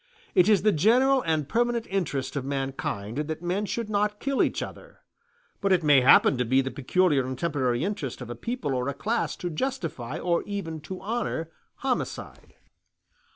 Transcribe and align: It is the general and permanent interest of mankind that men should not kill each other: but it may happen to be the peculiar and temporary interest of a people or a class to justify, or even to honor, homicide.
It 0.33 0.49
is 0.49 0.63
the 0.63 0.71
general 0.71 1.21
and 1.27 1.47
permanent 1.47 1.85
interest 1.87 2.35
of 2.35 2.43
mankind 2.43 3.19
that 3.19 3.43
men 3.43 3.67
should 3.67 3.87
not 3.87 4.19
kill 4.19 4.41
each 4.41 4.63
other: 4.63 5.01
but 5.61 5.71
it 5.71 5.83
may 5.83 6.01
happen 6.01 6.39
to 6.39 6.43
be 6.43 6.59
the 6.59 6.71
peculiar 6.71 7.23
and 7.23 7.37
temporary 7.37 7.83
interest 7.85 8.19
of 8.19 8.27
a 8.31 8.35
people 8.35 8.73
or 8.73 8.87
a 8.89 8.95
class 8.95 9.35
to 9.35 9.51
justify, 9.51 10.17
or 10.17 10.41
even 10.47 10.81
to 10.81 10.99
honor, 11.01 11.51
homicide. 11.75 12.55